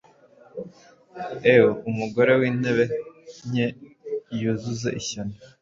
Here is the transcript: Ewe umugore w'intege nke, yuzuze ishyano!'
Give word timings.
Ewe 1.53 1.69
umugore 1.89 2.31
w'intege 2.39 2.83
nke, 3.49 3.67
yuzuze 4.41 4.89
ishyano!' 4.99 5.33